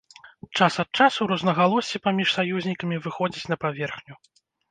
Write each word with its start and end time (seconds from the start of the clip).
Час 0.59 0.77
ад 0.83 0.89
часу 1.03 1.27
рознагалоссі 1.31 2.01
паміж 2.07 2.33
саюзнікамі 2.37 2.97
выходзяць 3.05 3.49
на 3.55 3.61
паверхню. 3.67 4.15